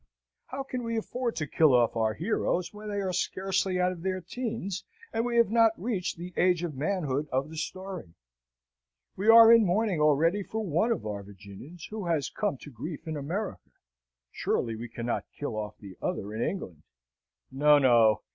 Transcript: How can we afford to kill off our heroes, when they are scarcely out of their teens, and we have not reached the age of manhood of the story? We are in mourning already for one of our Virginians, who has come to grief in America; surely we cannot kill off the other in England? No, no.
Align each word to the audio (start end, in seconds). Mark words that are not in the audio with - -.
How 0.47 0.63
can 0.63 0.81
we 0.81 0.97
afford 0.97 1.35
to 1.35 1.45
kill 1.45 1.75
off 1.75 1.95
our 1.95 2.15
heroes, 2.15 2.73
when 2.73 2.89
they 2.89 3.01
are 3.01 3.13
scarcely 3.13 3.79
out 3.79 3.91
of 3.91 4.01
their 4.01 4.19
teens, 4.19 4.83
and 5.13 5.23
we 5.23 5.37
have 5.37 5.51
not 5.51 5.79
reached 5.79 6.17
the 6.17 6.33
age 6.37 6.63
of 6.63 6.73
manhood 6.75 7.29
of 7.31 7.51
the 7.51 7.55
story? 7.55 8.15
We 9.15 9.27
are 9.29 9.53
in 9.53 9.63
mourning 9.63 9.99
already 10.01 10.41
for 10.41 10.63
one 10.63 10.91
of 10.91 11.05
our 11.05 11.21
Virginians, 11.21 11.85
who 11.85 12.07
has 12.07 12.31
come 12.31 12.57
to 12.61 12.71
grief 12.71 13.07
in 13.07 13.15
America; 13.15 13.69
surely 14.31 14.75
we 14.75 14.89
cannot 14.89 15.29
kill 15.37 15.55
off 15.55 15.77
the 15.77 15.95
other 16.01 16.33
in 16.33 16.41
England? 16.41 16.81
No, 17.51 17.77
no. 17.77 18.21